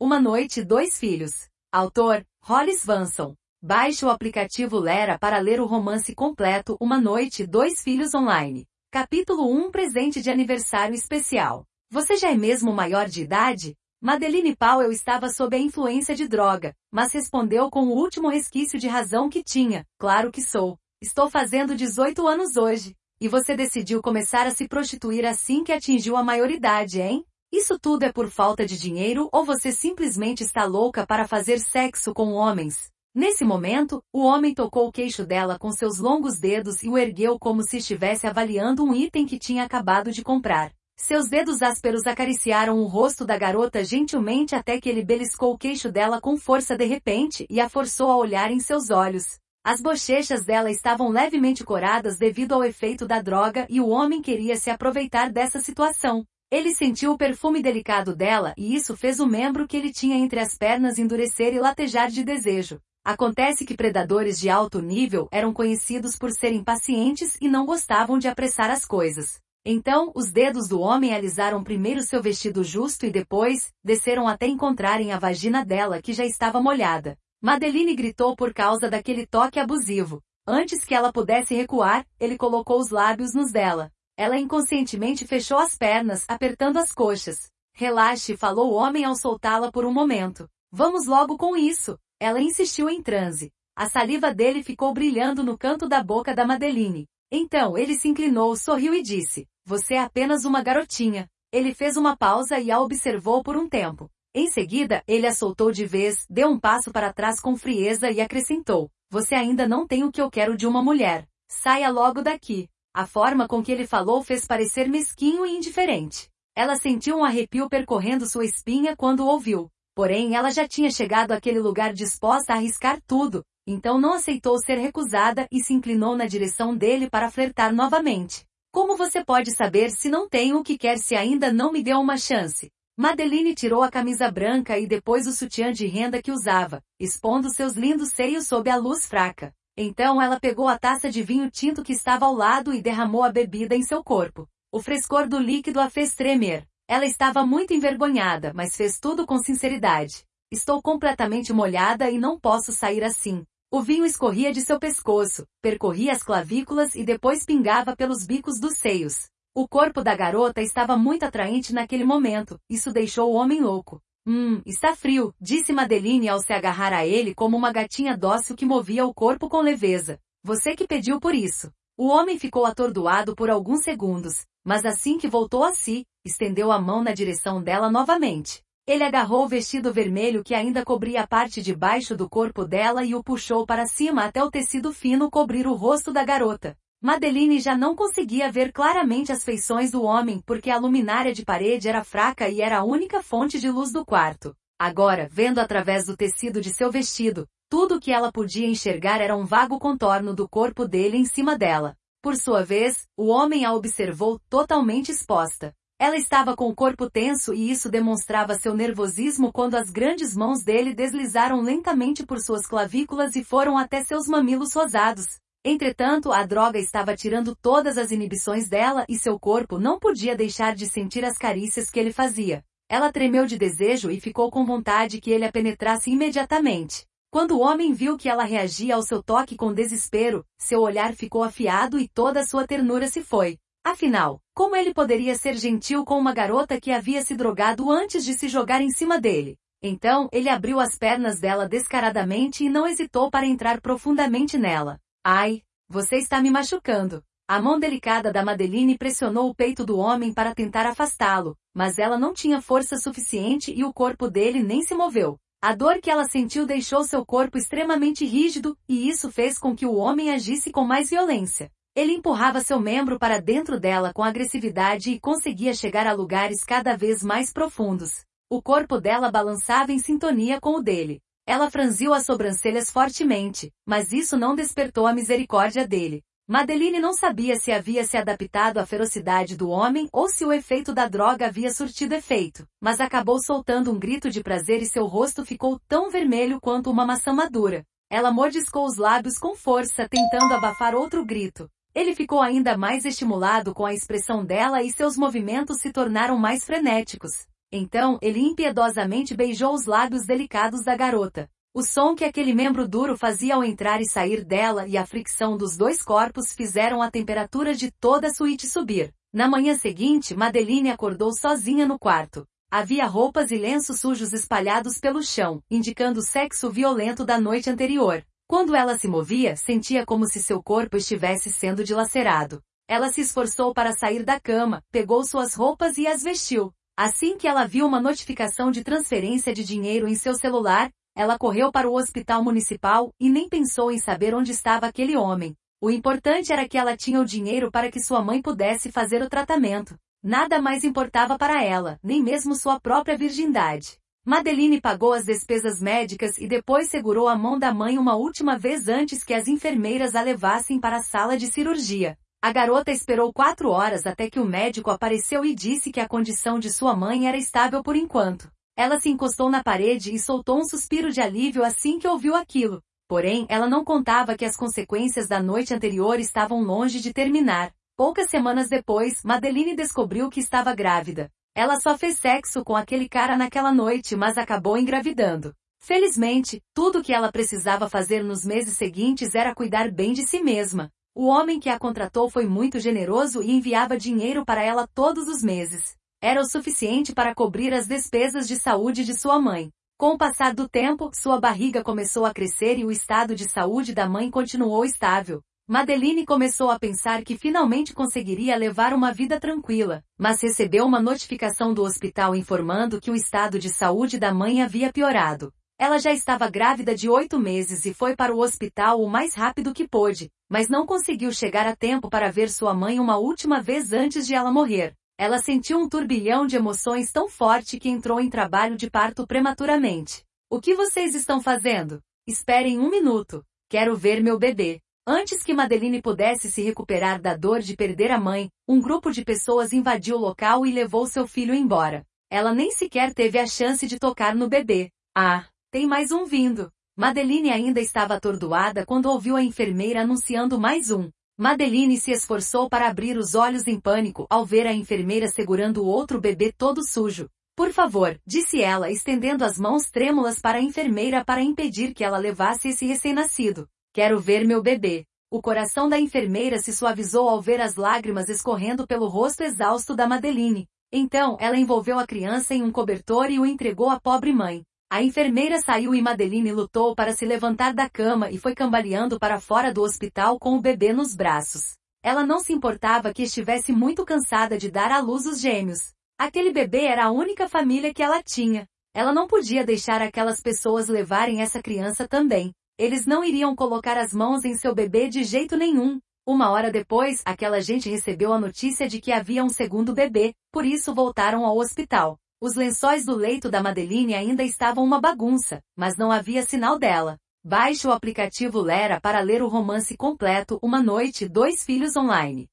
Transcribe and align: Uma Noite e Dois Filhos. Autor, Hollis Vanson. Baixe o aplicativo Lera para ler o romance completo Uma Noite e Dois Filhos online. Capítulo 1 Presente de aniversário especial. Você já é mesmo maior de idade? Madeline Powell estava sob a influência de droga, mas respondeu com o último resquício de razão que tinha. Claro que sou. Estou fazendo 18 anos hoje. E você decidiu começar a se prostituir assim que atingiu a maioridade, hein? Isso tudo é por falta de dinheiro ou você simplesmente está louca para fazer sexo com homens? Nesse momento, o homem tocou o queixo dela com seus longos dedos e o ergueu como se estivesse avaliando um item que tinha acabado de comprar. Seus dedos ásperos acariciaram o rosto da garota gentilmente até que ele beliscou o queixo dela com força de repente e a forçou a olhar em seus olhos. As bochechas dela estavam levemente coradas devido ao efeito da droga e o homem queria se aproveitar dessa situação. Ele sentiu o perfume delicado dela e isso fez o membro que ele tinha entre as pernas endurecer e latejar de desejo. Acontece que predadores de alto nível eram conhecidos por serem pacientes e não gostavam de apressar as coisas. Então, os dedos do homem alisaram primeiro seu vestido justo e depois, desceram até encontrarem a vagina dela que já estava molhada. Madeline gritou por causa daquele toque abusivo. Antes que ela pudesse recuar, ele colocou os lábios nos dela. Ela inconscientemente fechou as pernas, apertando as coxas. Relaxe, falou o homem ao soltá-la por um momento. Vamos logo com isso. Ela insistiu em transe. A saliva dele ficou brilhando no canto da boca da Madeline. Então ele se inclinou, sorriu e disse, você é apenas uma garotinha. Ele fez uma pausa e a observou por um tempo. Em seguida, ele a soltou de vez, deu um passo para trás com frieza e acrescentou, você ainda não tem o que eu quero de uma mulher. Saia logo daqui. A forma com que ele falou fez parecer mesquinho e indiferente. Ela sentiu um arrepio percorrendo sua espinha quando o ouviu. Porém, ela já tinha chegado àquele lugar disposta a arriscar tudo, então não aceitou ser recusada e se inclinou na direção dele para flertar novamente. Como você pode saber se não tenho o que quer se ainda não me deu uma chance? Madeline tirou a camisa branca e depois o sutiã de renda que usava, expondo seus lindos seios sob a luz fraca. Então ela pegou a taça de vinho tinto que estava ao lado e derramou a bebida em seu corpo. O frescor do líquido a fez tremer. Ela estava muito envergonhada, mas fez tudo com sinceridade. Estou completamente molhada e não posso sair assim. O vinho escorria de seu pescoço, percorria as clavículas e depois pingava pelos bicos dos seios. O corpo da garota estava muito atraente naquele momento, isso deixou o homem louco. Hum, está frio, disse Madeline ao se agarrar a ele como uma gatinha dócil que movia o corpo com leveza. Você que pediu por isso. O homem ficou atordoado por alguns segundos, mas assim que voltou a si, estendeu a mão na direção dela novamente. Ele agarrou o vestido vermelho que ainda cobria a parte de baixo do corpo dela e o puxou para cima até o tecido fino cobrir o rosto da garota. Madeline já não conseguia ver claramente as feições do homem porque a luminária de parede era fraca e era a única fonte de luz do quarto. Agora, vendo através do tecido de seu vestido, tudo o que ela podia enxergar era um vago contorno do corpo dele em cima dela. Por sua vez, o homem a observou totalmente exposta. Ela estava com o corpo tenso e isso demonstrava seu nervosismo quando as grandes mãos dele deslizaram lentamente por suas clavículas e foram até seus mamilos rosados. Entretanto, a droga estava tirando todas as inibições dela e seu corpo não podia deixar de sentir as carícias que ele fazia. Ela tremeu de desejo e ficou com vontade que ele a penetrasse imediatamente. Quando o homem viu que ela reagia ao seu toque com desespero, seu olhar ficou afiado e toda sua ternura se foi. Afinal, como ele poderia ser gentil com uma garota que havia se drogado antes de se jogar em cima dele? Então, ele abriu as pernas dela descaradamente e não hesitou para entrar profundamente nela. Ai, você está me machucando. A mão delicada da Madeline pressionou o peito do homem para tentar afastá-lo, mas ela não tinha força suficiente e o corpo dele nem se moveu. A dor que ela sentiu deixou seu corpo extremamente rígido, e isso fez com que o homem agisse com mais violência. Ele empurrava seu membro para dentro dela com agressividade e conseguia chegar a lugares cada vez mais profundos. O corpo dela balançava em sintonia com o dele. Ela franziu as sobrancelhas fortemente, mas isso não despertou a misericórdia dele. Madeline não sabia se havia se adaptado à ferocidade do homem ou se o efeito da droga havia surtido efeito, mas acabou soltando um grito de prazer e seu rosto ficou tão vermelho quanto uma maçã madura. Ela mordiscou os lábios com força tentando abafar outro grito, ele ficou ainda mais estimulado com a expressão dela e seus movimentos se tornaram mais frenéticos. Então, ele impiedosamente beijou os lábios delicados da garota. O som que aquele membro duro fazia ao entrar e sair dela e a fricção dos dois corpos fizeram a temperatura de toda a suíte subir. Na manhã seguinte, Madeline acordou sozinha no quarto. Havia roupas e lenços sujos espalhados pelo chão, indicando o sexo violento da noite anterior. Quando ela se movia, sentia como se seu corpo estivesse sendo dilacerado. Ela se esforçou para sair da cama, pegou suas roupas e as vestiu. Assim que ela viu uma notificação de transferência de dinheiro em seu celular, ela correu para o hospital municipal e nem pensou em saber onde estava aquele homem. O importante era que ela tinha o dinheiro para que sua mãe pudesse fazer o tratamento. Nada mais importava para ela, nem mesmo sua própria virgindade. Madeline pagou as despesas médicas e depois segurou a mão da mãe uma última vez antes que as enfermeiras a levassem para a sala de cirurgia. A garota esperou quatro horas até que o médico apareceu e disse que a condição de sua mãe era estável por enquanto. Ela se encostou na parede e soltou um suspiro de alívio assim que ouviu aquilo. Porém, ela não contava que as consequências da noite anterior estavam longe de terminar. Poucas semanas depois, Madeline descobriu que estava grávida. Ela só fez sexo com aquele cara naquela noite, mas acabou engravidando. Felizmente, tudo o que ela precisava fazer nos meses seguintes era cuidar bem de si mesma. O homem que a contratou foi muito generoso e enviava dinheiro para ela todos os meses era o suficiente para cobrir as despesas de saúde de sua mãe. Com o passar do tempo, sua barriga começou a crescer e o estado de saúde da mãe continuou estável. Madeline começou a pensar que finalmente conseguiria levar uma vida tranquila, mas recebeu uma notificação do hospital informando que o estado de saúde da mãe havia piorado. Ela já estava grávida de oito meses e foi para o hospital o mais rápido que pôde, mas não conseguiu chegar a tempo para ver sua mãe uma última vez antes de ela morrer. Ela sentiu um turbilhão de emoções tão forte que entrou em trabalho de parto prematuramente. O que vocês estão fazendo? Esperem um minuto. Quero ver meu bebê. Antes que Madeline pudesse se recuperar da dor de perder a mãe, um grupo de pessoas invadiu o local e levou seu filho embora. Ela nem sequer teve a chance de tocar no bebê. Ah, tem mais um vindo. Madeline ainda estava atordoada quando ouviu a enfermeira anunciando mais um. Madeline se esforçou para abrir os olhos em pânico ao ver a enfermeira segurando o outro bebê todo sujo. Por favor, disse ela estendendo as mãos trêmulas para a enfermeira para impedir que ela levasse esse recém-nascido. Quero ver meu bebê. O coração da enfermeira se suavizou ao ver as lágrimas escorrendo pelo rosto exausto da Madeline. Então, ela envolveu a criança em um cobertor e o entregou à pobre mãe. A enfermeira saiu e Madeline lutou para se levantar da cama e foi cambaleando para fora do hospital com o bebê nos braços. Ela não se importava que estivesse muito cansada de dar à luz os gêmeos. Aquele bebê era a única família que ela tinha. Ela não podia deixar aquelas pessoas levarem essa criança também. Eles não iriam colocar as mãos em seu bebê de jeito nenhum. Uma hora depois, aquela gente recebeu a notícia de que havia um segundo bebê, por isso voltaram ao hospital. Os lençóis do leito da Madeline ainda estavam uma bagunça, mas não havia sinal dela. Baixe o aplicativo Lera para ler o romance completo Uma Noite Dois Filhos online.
Uma 0.00 0.20
Noite 0.20 0.60
e 0.60 0.64
Dois 0.64 0.96
Filhos. 0.96 1.32
Autor, 1.72 2.24
Hollis 2.40 2.86
Vanson. 2.86 3.34
Baixe 3.60 4.04
o 4.04 4.10
aplicativo 4.10 4.78
Lera 4.78 5.18
para 5.18 5.40
ler 5.40 5.60
o 5.60 5.66
romance 5.66 6.14
completo 6.14 6.76
Uma 6.80 7.00
Noite 7.00 7.42
e 7.42 7.46
Dois 7.48 7.82
Filhos 7.82 8.14
online. 8.14 8.64
Capítulo 8.92 9.50
1 9.50 9.72
Presente 9.72 10.22
de 10.22 10.30
aniversário 10.30 10.94
especial. 10.94 11.66
Você 11.90 12.16
já 12.16 12.30
é 12.30 12.36
mesmo 12.36 12.72
maior 12.72 13.08
de 13.08 13.22
idade? 13.22 13.74
Madeline 14.00 14.54
Powell 14.54 14.92
estava 14.92 15.30
sob 15.30 15.56
a 15.56 15.58
influência 15.58 16.14
de 16.14 16.28
droga, 16.28 16.72
mas 16.92 17.12
respondeu 17.12 17.68
com 17.68 17.88
o 17.88 17.96
último 17.96 18.28
resquício 18.28 18.78
de 18.78 18.86
razão 18.86 19.28
que 19.28 19.42
tinha. 19.42 19.84
Claro 19.98 20.30
que 20.30 20.40
sou. 20.40 20.78
Estou 21.02 21.28
fazendo 21.28 21.74
18 21.74 22.24
anos 22.24 22.56
hoje. 22.56 22.94
E 23.20 23.26
você 23.26 23.56
decidiu 23.56 24.00
começar 24.00 24.46
a 24.46 24.52
se 24.52 24.68
prostituir 24.68 25.26
assim 25.26 25.64
que 25.64 25.72
atingiu 25.72 26.16
a 26.16 26.22
maioridade, 26.22 27.00
hein? 27.00 27.24
Isso 27.50 27.78
tudo 27.78 28.02
é 28.02 28.12
por 28.12 28.28
falta 28.28 28.66
de 28.66 28.78
dinheiro 28.78 29.28
ou 29.32 29.42
você 29.42 29.72
simplesmente 29.72 30.42
está 30.42 30.66
louca 30.66 31.06
para 31.06 31.26
fazer 31.26 31.58
sexo 31.58 32.12
com 32.12 32.32
homens? 32.32 32.90
Nesse 33.14 33.42
momento, 33.42 34.02
o 34.12 34.20
homem 34.20 34.52
tocou 34.52 34.86
o 34.86 34.92
queixo 34.92 35.24
dela 35.24 35.58
com 35.58 35.72
seus 35.72 35.98
longos 35.98 36.38
dedos 36.38 36.82
e 36.82 36.90
o 36.90 36.98
ergueu 36.98 37.38
como 37.38 37.62
se 37.62 37.78
estivesse 37.78 38.26
avaliando 38.26 38.84
um 38.84 38.94
item 38.94 39.24
que 39.24 39.38
tinha 39.38 39.64
acabado 39.64 40.12
de 40.12 40.22
comprar. 40.22 40.72
Seus 40.94 41.30
dedos 41.30 41.62
ásperos 41.62 42.06
acariciaram 42.06 42.78
o 42.80 42.84
rosto 42.84 43.24
da 43.24 43.38
garota 43.38 43.82
gentilmente 43.82 44.54
até 44.54 44.78
que 44.78 44.88
ele 44.88 45.02
beliscou 45.02 45.54
o 45.54 45.58
queixo 45.58 45.90
dela 45.90 46.20
com 46.20 46.36
força 46.36 46.76
de 46.76 46.84
repente 46.84 47.46
e 47.48 47.60
a 47.60 47.68
forçou 47.68 48.10
a 48.10 48.16
olhar 48.16 48.50
em 48.50 48.60
seus 48.60 48.90
olhos. 48.90 49.38
As 49.64 49.80
bochechas 49.80 50.44
dela 50.44 50.70
estavam 50.70 51.08
levemente 51.08 51.64
coradas 51.64 52.18
devido 52.18 52.52
ao 52.52 52.62
efeito 52.62 53.06
da 53.06 53.22
droga 53.22 53.66
e 53.70 53.80
o 53.80 53.88
homem 53.88 54.20
queria 54.20 54.56
se 54.56 54.70
aproveitar 54.70 55.32
dessa 55.32 55.60
situação. 55.60 56.26
Ele 56.50 56.74
sentiu 56.74 57.12
o 57.12 57.18
perfume 57.18 57.60
delicado 57.60 58.16
dela 58.16 58.54
e 58.56 58.74
isso 58.74 58.96
fez 58.96 59.20
o 59.20 59.26
membro 59.26 59.68
que 59.68 59.76
ele 59.76 59.92
tinha 59.92 60.16
entre 60.16 60.40
as 60.40 60.56
pernas 60.56 60.98
endurecer 60.98 61.52
e 61.52 61.60
latejar 61.60 62.08
de 62.08 62.24
desejo. 62.24 62.80
Acontece 63.04 63.66
que 63.66 63.76
predadores 63.76 64.40
de 64.40 64.48
alto 64.48 64.80
nível 64.80 65.28
eram 65.30 65.52
conhecidos 65.52 66.16
por 66.16 66.30
serem 66.30 66.64
pacientes 66.64 67.36
e 67.38 67.48
não 67.48 67.66
gostavam 67.66 68.18
de 68.18 68.28
apressar 68.28 68.70
as 68.70 68.86
coisas. 68.86 69.38
Então, 69.62 70.10
os 70.14 70.32
dedos 70.32 70.68
do 70.68 70.80
homem 70.80 71.14
alisaram 71.14 71.62
primeiro 71.62 72.02
seu 72.02 72.22
vestido 72.22 72.64
justo 72.64 73.04
e 73.04 73.10
depois, 73.10 73.70
desceram 73.84 74.26
até 74.26 74.46
encontrarem 74.46 75.12
a 75.12 75.18
vagina 75.18 75.66
dela 75.66 76.00
que 76.00 76.14
já 76.14 76.24
estava 76.24 76.62
molhada. 76.62 77.18
Madeline 77.42 77.94
gritou 77.94 78.34
por 78.34 78.54
causa 78.54 78.88
daquele 78.88 79.26
toque 79.26 79.60
abusivo. 79.60 80.22
Antes 80.46 80.82
que 80.82 80.94
ela 80.94 81.12
pudesse 81.12 81.54
recuar, 81.54 82.06
ele 82.18 82.38
colocou 82.38 82.80
os 82.80 82.88
lábios 82.88 83.34
nos 83.34 83.52
dela. 83.52 83.92
Ela 84.18 84.36
inconscientemente 84.36 85.24
fechou 85.24 85.58
as 85.58 85.76
pernas, 85.76 86.24
apertando 86.26 86.78
as 86.78 86.90
coxas. 86.90 87.52
Relaxe, 87.72 88.36
falou 88.36 88.72
o 88.72 88.74
homem 88.74 89.04
ao 89.04 89.14
soltá-la 89.14 89.70
por 89.70 89.84
um 89.84 89.92
momento. 89.92 90.48
Vamos 90.72 91.06
logo 91.06 91.38
com 91.38 91.56
isso. 91.56 91.96
Ela 92.18 92.40
insistiu 92.40 92.90
em 92.90 93.00
transe. 93.00 93.52
A 93.76 93.88
saliva 93.88 94.34
dele 94.34 94.64
ficou 94.64 94.92
brilhando 94.92 95.44
no 95.44 95.56
canto 95.56 95.88
da 95.88 96.02
boca 96.02 96.34
da 96.34 96.44
Madeline. 96.44 97.06
Então 97.30 97.78
ele 97.78 97.94
se 97.94 98.08
inclinou, 98.08 98.56
sorriu 98.56 98.92
e 98.92 99.04
disse, 99.04 99.46
você 99.64 99.94
é 99.94 100.00
apenas 100.00 100.44
uma 100.44 100.64
garotinha. 100.64 101.28
Ele 101.52 101.72
fez 101.72 101.96
uma 101.96 102.16
pausa 102.16 102.58
e 102.58 102.72
a 102.72 102.80
observou 102.80 103.40
por 103.44 103.56
um 103.56 103.68
tempo. 103.68 104.10
Em 104.34 104.48
seguida, 104.48 105.00
ele 105.06 105.28
a 105.28 105.32
soltou 105.32 105.70
de 105.70 105.86
vez, 105.86 106.26
deu 106.28 106.48
um 106.48 106.58
passo 106.58 106.90
para 106.90 107.12
trás 107.12 107.38
com 107.38 107.56
frieza 107.56 108.10
e 108.10 108.20
acrescentou, 108.20 108.90
você 109.08 109.36
ainda 109.36 109.68
não 109.68 109.86
tem 109.86 110.02
o 110.02 110.10
que 110.10 110.20
eu 110.20 110.28
quero 110.28 110.56
de 110.56 110.66
uma 110.66 110.82
mulher. 110.82 111.24
Saia 111.48 111.88
logo 111.88 112.20
daqui. 112.20 112.68
A 112.98 113.06
forma 113.06 113.46
com 113.46 113.62
que 113.62 113.70
ele 113.70 113.86
falou 113.86 114.24
fez 114.24 114.44
parecer 114.44 114.88
mesquinho 114.88 115.46
e 115.46 115.56
indiferente. 115.56 116.28
Ela 116.52 116.74
sentiu 116.74 117.18
um 117.18 117.24
arrepio 117.24 117.68
percorrendo 117.68 118.28
sua 118.28 118.44
espinha 118.44 118.96
quando 118.96 119.20
o 119.20 119.28
ouviu. 119.28 119.70
Porém, 119.94 120.34
ela 120.34 120.50
já 120.50 120.66
tinha 120.66 120.90
chegado 120.90 121.30
àquele 121.30 121.60
lugar 121.60 121.92
disposta 121.92 122.52
a 122.52 122.56
arriscar 122.56 123.00
tudo, 123.06 123.44
então 123.64 124.00
não 124.00 124.14
aceitou 124.14 124.58
ser 124.58 124.78
recusada 124.78 125.46
e 125.52 125.62
se 125.62 125.72
inclinou 125.72 126.16
na 126.16 126.26
direção 126.26 126.76
dele 126.76 127.08
para 127.08 127.30
flertar 127.30 127.72
novamente. 127.72 128.44
Como 128.72 128.96
você 128.96 129.24
pode 129.24 129.54
saber 129.54 129.92
se 129.92 130.08
não 130.08 130.28
tenho 130.28 130.58
o 130.58 130.64
que 130.64 130.76
quer 130.76 130.98
se 130.98 131.14
ainda 131.14 131.52
não 131.52 131.70
me 131.70 131.84
deu 131.84 132.00
uma 132.00 132.16
chance? 132.16 132.68
Madeline 132.96 133.54
tirou 133.54 133.84
a 133.84 133.92
camisa 133.92 134.28
branca 134.28 134.76
e 134.76 134.88
depois 134.88 135.28
o 135.28 135.32
sutiã 135.32 135.70
de 135.70 135.86
renda 135.86 136.20
que 136.20 136.32
usava, 136.32 136.82
expondo 136.98 137.48
seus 137.48 137.74
lindos 137.74 138.08
seios 138.08 138.48
sob 138.48 138.68
a 138.68 138.74
luz 138.74 139.06
fraca. 139.06 139.54
Então 139.80 140.20
ela 140.20 140.40
pegou 140.40 140.66
a 140.66 140.76
taça 140.76 141.08
de 141.08 141.22
vinho 141.22 141.48
tinto 141.48 141.84
que 141.84 141.92
estava 141.92 142.26
ao 142.26 142.34
lado 142.34 142.74
e 142.74 142.82
derramou 142.82 143.22
a 143.22 143.30
bebida 143.30 143.76
em 143.76 143.82
seu 143.84 144.02
corpo. 144.02 144.48
O 144.72 144.82
frescor 144.82 145.28
do 145.28 145.38
líquido 145.38 145.78
a 145.78 145.88
fez 145.88 146.16
tremer. 146.16 146.66
Ela 146.88 147.06
estava 147.06 147.46
muito 147.46 147.72
envergonhada, 147.72 148.52
mas 148.52 148.74
fez 148.74 148.98
tudo 148.98 149.24
com 149.24 149.38
sinceridade. 149.38 150.24
Estou 150.50 150.82
completamente 150.82 151.52
molhada 151.52 152.10
e 152.10 152.18
não 152.18 152.40
posso 152.40 152.72
sair 152.72 153.04
assim. 153.04 153.44
O 153.70 153.80
vinho 153.80 154.04
escorria 154.04 154.52
de 154.52 154.62
seu 154.62 154.80
pescoço, 154.80 155.46
percorria 155.62 156.10
as 156.10 156.24
clavículas 156.24 156.96
e 156.96 157.04
depois 157.04 157.44
pingava 157.44 157.94
pelos 157.94 158.26
bicos 158.26 158.58
dos 158.58 158.78
seios. 158.78 159.28
O 159.54 159.68
corpo 159.68 160.02
da 160.02 160.16
garota 160.16 160.60
estava 160.60 160.96
muito 160.96 161.22
atraente 161.22 161.72
naquele 161.72 162.04
momento, 162.04 162.58
isso 162.68 162.92
deixou 162.92 163.32
o 163.32 163.36
homem 163.36 163.60
louco. 163.60 164.00
Hum, 164.30 164.60
está 164.66 164.94
frio, 164.94 165.34
disse 165.40 165.72
Madeline 165.72 166.28
ao 166.28 166.38
se 166.38 166.52
agarrar 166.52 166.92
a 166.92 167.06
ele 167.06 167.34
como 167.34 167.56
uma 167.56 167.72
gatinha 167.72 168.14
dócil 168.14 168.54
que 168.54 168.66
movia 168.66 169.06
o 169.06 169.14
corpo 169.14 169.48
com 169.48 169.62
leveza. 169.62 170.20
Você 170.44 170.76
que 170.76 170.86
pediu 170.86 171.18
por 171.18 171.34
isso. 171.34 171.72
O 171.96 172.08
homem 172.08 172.38
ficou 172.38 172.66
atordoado 172.66 173.34
por 173.34 173.48
alguns 173.48 173.84
segundos, 173.84 174.44
mas 174.62 174.84
assim 174.84 175.16
que 175.16 175.26
voltou 175.26 175.64
a 175.64 175.72
si, 175.72 176.04
estendeu 176.22 176.70
a 176.70 176.78
mão 176.78 177.02
na 177.02 177.14
direção 177.14 177.62
dela 177.62 177.90
novamente. 177.90 178.60
Ele 178.86 179.02
agarrou 179.02 179.46
o 179.46 179.48
vestido 179.48 179.94
vermelho 179.94 180.44
que 180.44 180.54
ainda 180.54 180.84
cobria 180.84 181.22
a 181.22 181.26
parte 181.26 181.62
de 181.62 181.74
baixo 181.74 182.14
do 182.14 182.28
corpo 182.28 182.66
dela 182.66 183.02
e 183.06 183.14
o 183.14 183.24
puxou 183.24 183.64
para 183.64 183.86
cima 183.86 184.24
até 184.24 184.44
o 184.44 184.50
tecido 184.50 184.92
fino 184.92 185.30
cobrir 185.30 185.66
o 185.66 185.72
rosto 185.72 186.12
da 186.12 186.22
garota. 186.22 186.76
Madeline 187.00 187.60
já 187.60 187.76
não 187.76 187.94
conseguia 187.94 188.50
ver 188.50 188.72
claramente 188.72 189.30
as 189.30 189.44
feições 189.44 189.92
do 189.92 190.02
homem 190.02 190.42
porque 190.44 190.68
a 190.68 190.78
luminária 190.78 191.32
de 191.32 191.44
parede 191.44 191.88
era 191.88 192.02
fraca 192.02 192.48
e 192.48 192.60
era 192.60 192.78
a 192.78 192.84
única 192.84 193.22
fonte 193.22 193.60
de 193.60 193.70
luz 193.70 193.92
do 193.92 194.04
quarto. 194.04 194.52
Agora, 194.76 195.28
vendo 195.30 195.60
através 195.60 196.06
do 196.06 196.16
tecido 196.16 196.60
de 196.60 196.74
seu 196.74 196.90
vestido, 196.90 197.46
tudo 197.70 197.96
o 197.96 198.00
que 198.00 198.10
ela 198.10 198.32
podia 198.32 198.66
enxergar 198.66 199.20
era 199.20 199.36
um 199.36 199.44
vago 199.44 199.78
contorno 199.78 200.34
do 200.34 200.48
corpo 200.48 200.88
dele 200.88 201.16
em 201.16 201.24
cima 201.24 201.56
dela. 201.56 201.94
Por 202.20 202.34
sua 202.34 202.64
vez, 202.64 203.06
o 203.16 203.28
homem 203.28 203.64
a 203.64 203.72
observou 203.72 204.40
totalmente 204.48 205.12
exposta. 205.12 205.72
Ela 206.00 206.16
estava 206.16 206.56
com 206.56 206.68
o 206.68 206.74
corpo 206.74 207.08
tenso 207.08 207.54
e 207.54 207.70
isso 207.70 207.88
demonstrava 207.88 208.56
seu 208.56 208.74
nervosismo 208.74 209.52
quando 209.52 209.76
as 209.76 209.88
grandes 209.88 210.36
mãos 210.36 210.64
dele 210.64 210.92
deslizaram 210.92 211.60
lentamente 211.60 212.26
por 212.26 212.40
suas 212.40 212.66
clavículas 212.66 213.36
e 213.36 213.44
foram 213.44 213.78
até 213.78 214.02
seus 214.02 214.26
mamilos 214.26 214.72
rosados. 214.72 215.38
Entretanto, 215.64 216.32
a 216.32 216.44
droga 216.46 216.78
estava 216.78 217.16
tirando 217.16 217.54
todas 217.56 217.98
as 217.98 218.10
inibições 218.10 218.68
dela 218.68 219.04
e 219.08 219.18
seu 219.18 219.38
corpo 219.38 219.78
não 219.78 219.98
podia 219.98 220.36
deixar 220.36 220.74
de 220.74 220.86
sentir 220.86 221.24
as 221.24 221.36
carícias 221.36 221.90
que 221.90 221.98
ele 221.98 222.12
fazia. 222.12 222.64
Ela 222.88 223.12
tremeu 223.12 223.44
de 223.44 223.58
desejo 223.58 224.10
e 224.10 224.20
ficou 224.20 224.50
com 224.50 224.64
vontade 224.64 225.20
que 225.20 225.30
ele 225.30 225.44
a 225.44 225.52
penetrasse 225.52 226.10
imediatamente. 226.10 227.04
Quando 227.30 227.56
o 227.56 227.60
homem 227.60 227.92
viu 227.92 228.16
que 228.16 228.28
ela 228.28 228.44
reagia 228.44 228.94
ao 228.94 229.02
seu 229.02 229.22
toque 229.22 229.56
com 229.56 229.74
desespero, 229.74 230.42
seu 230.58 230.80
olhar 230.80 231.12
ficou 231.14 231.42
afiado 231.42 231.98
e 231.98 232.08
toda 232.08 232.46
sua 232.46 232.66
ternura 232.66 233.06
se 233.08 233.22
foi. 233.22 233.58
Afinal, 233.84 234.40
como 234.54 234.74
ele 234.74 234.94
poderia 234.94 235.34
ser 235.34 235.54
gentil 235.54 236.04
com 236.04 236.18
uma 236.18 236.32
garota 236.32 236.80
que 236.80 236.90
havia 236.90 237.20
se 237.22 237.36
drogado 237.36 237.90
antes 237.90 238.24
de 238.24 238.32
se 238.32 238.48
jogar 238.48 238.80
em 238.80 238.90
cima 238.90 239.20
dele? 239.20 239.58
Então, 239.82 240.28
ele 240.32 240.48
abriu 240.48 240.80
as 240.80 240.96
pernas 240.96 241.38
dela 241.38 241.68
descaradamente 241.68 242.64
e 242.64 242.70
não 242.70 242.86
hesitou 242.86 243.30
para 243.30 243.46
entrar 243.46 243.80
profundamente 243.80 244.56
nela. 244.56 244.98
Ai, 245.24 245.62
você 245.88 246.16
está 246.16 246.40
me 246.40 246.50
machucando. 246.50 247.22
A 247.46 247.60
mão 247.60 247.78
delicada 247.78 248.30
da 248.30 248.44
Madeline 248.44 248.98
pressionou 248.98 249.48
o 249.48 249.54
peito 249.54 249.84
do 249.84 249.98
homem 249.98 250.34
para 250.34 250.54
tentar 250.54 250.86
afastá-lo, 250.86 251.56
mas 251.74 251.98
ela 251.98 252.18
não 252.18 252.34
tinha 252.34 252.60
força 252.60 252.98
suficiente 252.98 253.72
e 253.72 253.84
o 253.84 253.92
corpo 253.92 254.28
dele 254.30 254.62
nem 254.62 254.82
se 254.82 254.94
moveu. 254.94 255.38
A 255.60 255.74
dor 255.74 256.00
que 256.00 256.10
ela 256.10 256.24
sentiu 256.24 256.66
deixou 256.66 257.04
seu 257.04 257.24
corpo 257.24 257.58
extremamente 257.58 258.24
rígido, 258.24 258.76
e 258.88 259.08
isso 259.08 259.32
fez 259.32 259.58
com 259.58 259.74
que 259.74 259.86
o 259.86 259.94
homem 259.94 260.30
agisse 260.30 260.70
com 260.70 260.84
mais 260.84 261.10
violência. 261.10 261.70
Ele 261.96 262.12
empurrava 262.12 262.60
seu 262.60 262.78
membro 262.78 263.18
para 263.18 263.40
dentro 263.40 263.80
dela 263.80 264.12
com 264.14 264.22
agressividade 264.22 265.10
e 265.10 265.18
conseguia 265.18 265.74
chegar 265.74 266.06
a 266.06 266.12
lugares 266.12 266.62
cada 266.62 266.96
vez 266.96 267.24
mais 267.24 267.52
profundos. 267.52 268.24
O 268.48 268.62
corpo 268.62 269.00
dela 269.00 269.32
balançava 269.32 269.90
em 269.90 269.98
sintonia 269.98 270.60
com 270.60 270.76
o 270.76 270.82
dele. 270.82 271.20
Ela 271.48 271.70
franziu 271.70 272.12
as 272.12 272.26
sobrancelhas 272.26 272.90
fortemente, 272.90 273.72
mas 273.86 274.12
isso 274.12 274.36
não 274.36 274.54
despertou 274.54 275.06
a 275.06 275.14
misericórdia 275.14 275.88
dele. 275.88 276.22
Madeline 276.46 277.00
não 277.00 277.14
sabia 277.14 277.56
se 277.56 277.72
havia 277.72 278.04
se 278.04 278.18
adaptado 278.18 278.76
à 278.76 278.84
ferocidade 278.84 279.56
do 279.56 279.70
homem 279.70 280.10
ou 280.12 280.28
se 280.28 280.44
o 280.44 280.52
efeito 280.52 280.92
da 280.92 281.08
droga 281.08 281.46
havia 281.46 281.70
surtido 281.70 282.14
efeito, 282.14 282.68
mas 282.78 283.00
acabou 283.00 283.40
soltando 283.40 283.90
um 283.90 283.98
grito 283.98 284.28
de 284.28 284.42
prazer 284.42 284.82
e 284.82 284.86
seu 284.86 285.06
rosto 285.06 285.42
ficou 285.42 285.80
tão 285.88 286.10
vermelho 286.10 286.60
quanto 286.60 286.90
uma 286.90 287.06
maçã 287.06 287.32
madura. 287.32 287.82
Ela 288.10 288.30
mordiscou 288.30 288.84
os 288.84 288.98
lábios 288.98 289.38
com 289.38 289.56
força 289.56 290.06
tentando 290.06 290.52
abafar 290.52 290.94
outro 290.94 291.24
grito, 291.24 291.66
ele 291.94 292.14
ficou 292.14 292.42
ainda 292.42 292.76
mais 292.76 293.06
estimulado 293.06 293.72
com 293.74 293.86
a 293.86 293.94
expressão 293.94 294.44
dela 294.44 294.82
e 294.82 294.92
seus 294.92 295.16
movimentos 295.16 295.80
se 295.80 295.90
tornaram 295.90 296.38
mais 296.38 296.62
frenéticos. 296.62 297.32
Então, 297.70 298.18
ele 298.22 298.40
impiedosamente 298.40 299.34
beijou 299.34 299.74
os 299.74 299.84
lábios 299.84 300.24
delicados 300.24 300.82
da 300.82 300.96
garota. 300.96 301.50
O 301.74 301.82
som 301.82 302.14
que 302.14 302.24
aquele 302.24 302.54
membro 302.54 302.88
duro 302.88 303.16
fazia 303.16 303.54
ao 303.54 303.62
entrar 303.62 304.00
e 304.00 304.08
sair 304.08 304.42
dela 304.42 304.88
e 304.88 304.96
a 304.96 305.06
fricção 305.06 305.56
dos 305.56 305.76
dois 305.76 306.02
corpos 306.02 306.52
fizeram 306.52 307.02
a 307.02 307.10
temperatura 307.10 307.74
de 307.74 307.90
toda 307.90 308.28
a 308.28 308.34
suíte 308.34 308.66
subir. 308.66 309.14
Na 309.32 309.46
manhã 309.46 309.74
seguinte, 309.74 310.34
Madeline 310.34 310.90
acordou 310.90 311.30
sozinha 311.32 311.86
no 311.86 311.98
quarto. 311.98 312.46
Havia 312.70 313.06
roupas 313.06 313.50
e 313.50 313.56
lenços 313.56 314.00
sujos 314.00 314.32
espalhados 314.32 314.98
pelo 314.98 315.22
chão, 315.22 315.62
indicando 315.70 316.20
o 316.20 316.22
sexo 316.22 316.70
violento 316.70 317.24
da 317.24 317.38
noite 317.38 317.68
anterior. 317.68 318.24
Quando 318.46 318.74
ela 318.74 318.98
se 318.98 319.06
movia, 319.06 319.56
sentia 319.56 320.06
como 320.06 320.26
se 320.26 320.42
seu 320.42 320.62
corpo 320.62 320.96
estivesse 320.96 321.52
sendo 321.52 321.84
dilacerado. 321.84 322.62
Ela 322.88 323.12
se 323.12 323.20
esforçou 323.20 323.74
para 323.74 323.92
sair 323.92 324.24
da 324.24 324.40
cama, 324.40 324.82
pegou 324.90 325.22
suas 325.22 325.54
roupas 325.54 325.98
e 325.98 326.06
as 326.06 326.22
vestiu. 326.22 326.72
Assim 327.00 327.36
que 327.38 327.46
ela 327.46 327.64
viu 327.64 327.86
uma 327.86 328.00
notificação 328.00 328.72
de 328.72 328.82
transferência 328.82 329.54
de 329.54 329.62
dinheiro 329.62 330.08
em 330.08 330.16
seu 330.16 330.34
celular, 330.34 330.90
ela 331.16 331.38
correu 331.38 331.70
para 331.70 331.88
o 331.88 331.94
hospital 331.94 332.42
municipal 332.42 333.12
e 333.20 333.30
nem 333.30 333.48
pensou 333.48 333.92
em 333.92 334.00
saber 334.00 334.34
onde 334.34 334.50
estava 334.50 334.88
aquele 334.88 335.16
homem. 335.16 335.54
O 335.80 335.92
importante 335.92 336.52
era 336.52 336.68
que 336.68 336.76
ela 336.76 336.96
tinha 336.96 337.20
o 337.20 337.24
dinheiro 337.24 337.70
para 337.70 337.88
que 337.88 338.02
sua 338.02 338.20
mãe 338.20 338.42
pudesse 338.42 338.90
fazer 338.90 339.22
o 339.22 339.28
tratamento. 339.28 339.96
Nada 340.20 340.60
mais 340.60 340.82
importava 340.82 341.38
para 341.38 341.62
ela, 341.62 342.00
nem 342.02 342.20
mesmo 342.20 342.56
sua 342.56 342.80
própria 342.80 343.16
virgindade. 343.16 343.96
Madeline 344.26 344.80
pagou 344.80 345.12
as 345.12 345.24
despesas 345.24 345.80
médicas 345.80 346.36
e 346.36 346.48
depois 346.48 346.88
segurou 346.88 347.28
a 347.28 347.38
mão 347.38 347.60
da 347.60 347.72
mãe 347.72 347.96
uma 347.96 348.16
última 348.16 348.58
vez 348.58 348.88
antes 348.88 349.22
que 349.22 349.34
as 349.34 349.46
enfermeiras 349.46 350.16
a 350.16 350.20
levassem 350.20 350.80
para 350.80 350.96
a 350.96 351.02
sala 351.04 351.38
de 351.38 351.46
cirurgia. 351.46 352.18
A 352.40 352.52
garota 352.52 352.92
esperou 352.92 353.32
quatro 353.32 353.70
horas 353.70 354.06
até 354.06 354.30
que 354.30 354.38
o 354.38 354.44
médico 354.44 354.92
apareceu 354.92 355.44
e 355.44 355.52
disse 355.52 355.90
que 355.90 355.98
a 355.98 356.06
condição 356.06 356.60
de 356.60 356.72
sua 356.72 356.94
mãe 356.94 357.26
era 357.26 357.36
estável 357.36 357.82
por 357.82 357.96
enquanto. 357.96 358.48
Ela 358.76 359.00
se 359.00 359.08
encostou 359.08 359.50
na 359.50 359.60
parede 359.60 360.14
e 360.14 360.20
soltou 360.20 360.60
um 360.60 360.64
suspiro 360.64 361.10
de 361.10 361.20
alívio 361.20 361.64
assim 361.64 361.98
que 361.98 362.06
ouviu 362.06 362.36
aquilo. 362.36 362.80
Porém, 363.08 363.44
ela 363.48 363.68
não 363.68 363.84
contava 363.84 364.36
que 364.36 364.44
as 364.44 364.56
consequências 364.56 365.26
da 365.26 365.42
noite 365.42 365.74
anterior 365.74 366.20
estavam 366.20 366.62
longe 366.62 367.00
de 367.00 367.12
terminar. 367.12 367.72
Poucas 367.96 368.30
semanas 368.30 368.68
depois, 368.68 369.14
Madeline 369.24 369.74
descobriu 369.74 370.30
que 370.30 370.38
estava 370.38 370.72
grávida. 370.76 371.28
Ela 371.56 371.80
só 371.80 371.98
fez 371.98 372.20
sexo 372.20 372.62
com 372.62 372.76
aquele 372.76 373.08
cara 373.08 373.36
naquela 373.36 373.72
noite, 373.72 374.14
mas 374.14 374.38
acabou 374.38 374.78
engravidando. 374.78 375.52
Felizmente, 375.80 376.62
tudo 376.72 377.00
o 377.00 377.02
que 377.02 377.12
ela 377.12 377.32
precisava 377.32 377.88
fazer 377.88 378.22
nos 378.22 378.44
meses 378.44 378.76
seguintes 378.76 379.34
era 379.34 379.52
cuidar 379.56 379.90
bem 379.90 380.12
de 380.12 380.24
si 380.24 380.40
mesma. 380.40 380.88
O 381.14 381.26
homem 381.26 381.58
que 381.58 381.68
a 381.68 381.78
contratou 381.78 382.30
foi 382.30 382.46
muito 382.46 382.78
generoso 382.78 383.42
e 383.42 383.50
enviava 383.50 383.96
dinheiro 383.96 384.44
para 384.44 384.62
ela 384.62 384.86
todos 384.86 385.28
os 385.28 385.42
meses 385.42 385.98
era 386.20 386.40
o 386.40 386.44
suficiente 386.44 387.14
para 387.14 387.34
cobrir 387.34 387.72
as 387.72 387.86
despesas 387.86 388.48
de 388.48 388.56
saúde 388.56 389.04
de 389.04 389.14
sua 389.14 389.40
mãe. 389.40 389.70
Com 389.96 390.14
o 390.14 390.18
passar 390.18 390.52
do 390.52 390.68
tempo, 390.68 391.10
sua 391.14 391.40
barriga 391.40 391.82
começou 391.82 392.26
a 392.26 392.32
crescer 392.32 392.76
e 392.76 392.84
o 392.84 392.90
estado 392.90 393.36
de 393.36 393.48
saúde 393.48 393.94
da 393.94 394.08
mãe 394.08 394.30
continuou 394.30 394.84
estável. 394.84 395.40
Madeline 395.68 396.24
começou 396.24 396.70
a 396.70 396.78
pensar 396.78 397.22
que 397.22 397.36
finalmente 397.36 397.92
conseguiria 397.92 398.56
levar 398.56 398.92
uma 398.94 399.12
vida 399.12 399.38
tranquila, 399.38 400.02
mas 400.18 400.42
recebeu 400.42 400.84
uma 400.86 401.00
notificação 401.00 401.72
do 401.72 401.82
hospital 401.82 402.34
informando 402.34 403.00
que 403.00 403.10
o 403.10 403.14
estado 403.14 403.58
de 403.58 403.68
saúde 403.68 404.18
da 404.18 404.32
mãe 404.32 404.62
havia 404.62 404.92
piorado. 404.92 405.52
Ela 405.80 405.98
já 405.98 406.12
estava 406.12 406.50
grávida 406.50 406.92
de 406.92 407.08
oito 407.08 407.38
meses 407.38 407.86
e 407.86 407.94
foi 407.94 408.16
para 408.16 408.34
o 408.34 408.40
hospital 408.40 409.00
o 409.00 409.08
mais 409.08 409.34
rápido 409.34 409.72
que 409.72 409.86
pôde, 409.86 410.28
mas 410.50 410.68
não 410.68 410.84
conseguiu 410.84 411.32
chegar 411.32 411.68
a 411.68 411.76
tempo 411.76 412.10
para 412.10 412.32
ver 412.32 412.50
sua 412.50 412.74
mãe 412.74 412.98
uma 412.98 413.16
última 413.16 413.62
vez 413.62 413.92
antes 413.92 414.26
de 414.26 414.34
ela 414.34 414.50
morrer. 414.50 414.92
Ela 415.16 415.38
sentiu 415.38 415.78
um 415.78 415.88
turbilhão 415.88 416.48
de 416.48 416.56
emoções 416.56 417.12
tão 417.12 417.28
forte 417.28 417.78
que 417.78 417.88
entrou 417.88 418.20
em 418.20 418.28
trabalho 418.28 418.76
de 418.76 418.90
parto 418.90 419.24
prematuramente. 419.24 420.24
O 420.50 420.60
que 420.60 420.74
vocês 420.74 421.14
estão 421.14 421.40
fazendo? 421.40 422.00
Esperem 422.26 422.80
um 422.80 422.90
minuto. 422.90 423.44
Quero 423.68 423.96
ver 423.96 424.20
meu 424.20 424.36
bebê. 424.36 424.80
Antes 425.06 425.44
que 425.44 425.54
Madeline 425.54 426.02
pudesse 426.02 426.50
se 426.50 426.60
recuperar 426.60 427.20
da 427.20 427.36
dor 427.36 427.60
de 427.60 427.76
perder 427.76 428.10
a 428.10 428.18
mãe, 428.18 428.50
um 428.66 428.80
grupo 428.80 429.12
de 429.12 429.24
pessoas 429.24 429.72
invadiu 429.72 430.16
o 430.16 430.20
local 430.20 430.66
e 430.66 430.72
levou 430.72 431.06
seu 431.06 431.26
filho 431.26 431.54
embora. 431.54 432.04
Ela 432.28 432.52
nem 432.52 432.72
sequer 432.72 433.14
teve 433.14 433.38
a 433.38 433.46
chance 433.46 433.86
de 433.86 433.98
tocar 433.98 434.34
no 434.34 434.48
bebê. 434.48 434.90
Ah, 435.16 435.46
tem 435.70 435.86
mais 435.86 436.10
um 436.10 436.24
vindo. 436.24 436.70
Madeline 436.96 437.50
ainda 437.50 437.78
estava 437.78 438.14
atordoada 438.14 438.86
quando 438.86 439.06
ouviu 439.06 439.36
a 439.36 439.42
enfermeira 439.42 440.00
anunciando 440.00 440.58
mais 440.58 440.90
um. 440.90 441.10
Madeline 441.36 441.98
se 441.98 442.10
esforçou 442.10 442.70
para 442.70 442.88
abrir 442.88 443.18
os 443.18 443.34
olhos 443.34 443.66
em 443.66 443.78
pânico 443.78 444.26
ao 444.30 444.46
ver 444.46 444.66
a 444.66 444.72
enfermeira 444.72 445.28
segurando 445.28 445.82
o 445.82 445.86
outro 445.86 446.20
bebê 446.20 446.52
todo 446.56 446.82
sujo. 446.82 447.28
Por 447.54 447.70
favor, 447.70 448.18
disse 448.26 448.62
ela 448.62 448.90
estendendo 448.90 449.44
as 449.44 449.58
mãos 449.58 449.90
trêmulas 449.90 450.40
para 450.40 450.58
a 450.58 450.62
enfermeira 450.62 451.22
para 451.22 451.42
impedir 451.42 451.92
que 451.92 452.02
ela 452.02 452.16
levasse 452.16 452.68
esse 452.68 452.86
recém-nascido. 452.86 453.68
Quero 453.92 454.18
ver 454.18 454.46
meu 454.46 454.62
bebê. 454.62 455.04
O 455.30 455.42
coração 455.42 455.86
da 455.86 456.00
enfermeira 456.00 456.58
se 456.58 456.72
suavizou 456.72 457.28
ao 457.28 457.42
ver 457.42 457.60
as 457.60 457.76
lágrimas 457.76 458.30
escorrendo 458.30 458.86
pelo 458.86 459.06
rosto 459.06 459.42
exausto 459.42 459.94
da 459.94 460.08
Madeline. 460.08 460.66
Então, 460.90 461.36
ela 461.38 461.58
envolveu 461.58 461.98
a 461.98 462.06
criança 462.06 462.54
em 462.54 462.62
um 462.62 462.72
cobertor 462.72 463.30
e 463.30 463.38
o 463.38 463.44
entregou 463.44 463.90
à 463.90 464.00
pobre 464.00 464.32
mãe. 464.32 464.64
A 464.90 465.02
enfermeira 465.02 465.60
saiu 465.60 465.94
e 465.94 466.00
Madeline 466.00 466.50
lutou 466.50 466.94
para 466.94 467.12
se 467.12 467.26
levantar 467.26 467.74
da 467.74 467.90
cama 467.90 468.30
e 468.30 468.38
foi 468.38 468.54
cambaleando 468.54 469.18
para 469.18 469.38
fora 469.38 469.70
do 469.70 469.82
hospital 469.82 470.38
com 470.38 470.56
o 470.56 470.62
bebê 470.62 470.94
nos 470.94 471.14
braços. 471.14 471.76
Ela 472.02 472.24
não 472.24 472.40
se 472.40 472.54
importava 472.54 473.12
que 473.12 473.24
estivesse 473.24 473.70
muito 473.70 474.02
cansada 474.02 474.56
de 474.56 474.70
dar 474.70 474.90
à 474.90 474.98
luz 474.98 475.26
os 475.26 475.40
gêmeos. 475.40 475.92
Aquele 476.18 476.50
bebê 476.50 476.86
era 476.86 477.04
a 477.04 477.10
única 477.10 477.46
família 477.50 477.92
que 477.92 478.02
ela 478.02 478.22
tinha. 478.22 478.66
Ela 478.94 479.12
não 479.12 479.26
podia 479.26 479.62
deixar 479.62 480.00
aquelas 480.00 480.40
pessoas 480.40 480.88
levarem 480.88 481.42
essa 481.42 481.60
criança 481.60 482.08
também. 482.08 482.54
Eles 482.78 483.04
não 483.04 483.22
iriam 483.22 483.54
colocar 483.54 483.98
as 483.98 484.14
mãos 484.14 484.42
em 484.42 484.54
seu 484.54 484.74
bebê 484.74 485.06
de 485.08 485.22
jeito 485.22 485.54
nenhum. 485.54 486.00
Uma 486.26 486.50
hora 486.50 486.70
depois, 486.70 487.20
aquela 487.26 487.60
gente 487.60 487.90
recebeu 487.90 488.32
a 488.32 488.40
notícia 488.40 488.88
de 488.88 489.02
que 489.02 489.12
havia 489.12 489.44
um 489.44 489.50
segundo 489.50 489.92
bebê, 489.92 490.32
por 490.50 490.64
isso 490.64 490.94
voltaram 490.94 491.44
ao 491.44 491.58
hospital. 491.58 492.18
Os 492.40 492.54
lençóis 492.54 493.04
do 493.04 493.16
leito 493.16 493.50
da 493.50 493.60
Madeline 493.60 494.14
ainda 494.14 494.44
estavam 494.44 494.84
uma 494.84 495.00
bagunça, 495.00 495.60
mas 495.74 495.96
não 495.96 496.12
havia 496.12 496.44
sinal 496.44 496.78
dela. 496.78 497.18
Baixe 497.44 497.84
o 497.88 497.90
aplicativo 497.90 498.60
Lera 498.60 499.00
para 499.00 499.18
ler 499.18 499.42
o 499.42 499.48
romance 499.48 499.96
completo 499.96 500.56
Uma 500.62 500.80
Noite 500.80 501.28
Dois 501.28 501.64
Filhos 501.64 501.96
online. 501.96 502.48